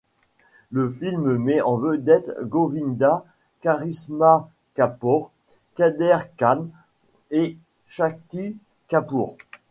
Le 0.71 0.89
film 0.89 1.37
met 1.37 1.61
en 1.61 1.77
vedette 1.77 2.31
Govinda, 2.41 3.23
Karishma 3.61 4.49
Kapoor, 4.73 5.29
Kader 5.75 6.21
Khan 6.37 6.69
et 7.29 7.55
Shakti 7.85 8.57
Kapoor. 8.87 9.37